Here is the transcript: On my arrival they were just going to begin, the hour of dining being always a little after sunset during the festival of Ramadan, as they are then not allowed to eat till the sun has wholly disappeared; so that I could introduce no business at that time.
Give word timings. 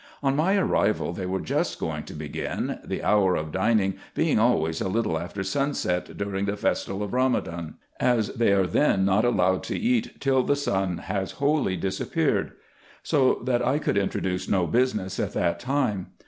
On 0.23 0.35
my 0.35 0.57
arrival 0.57 1.13
they 1.13 1.27
were 1.27 1.41
just 1.41 1.77
going 1.77 2.05
to 2.05 2.15
begin, 2.15 2.79
the 2.83 3.03
hour 3.03 3.35
of 3.35 3.51
dining 3.51 3.97
being 4.15 4.39
always 4.39 4.81
a 4.81 4.89
little 4.89 5.19
after 5.19 5.43
sunset 5.43 6.17
during 6.17 6.45
the 6.45 6.57
festival 6.57 7.03
of 7.03 7.13
Ramadan, 7.13 7.75
as 7.99 8.29
they 8.29 8.51
are 8.51 8.65
then 8.65 9.05
not 9.05 9.23
allowed 9.25 9.61
to 9.65 9.77
eat 9.77 10.19
till 10.19 10.41
the 10.41 10.55
sun 10.55 10.97
has 10.97 11.33
wholly 11.33 11.77
disappeared; 11.77 12.53
so 13.03 13.43
that 13.43 13.63
I 13.63 13.77
could 13.77 13.95
introduce 13.95 14.49
no 14.49 14.65
business 14.65 15.19
at 15.19 15.33
that 15.33 15.59
time. 15.59 16.07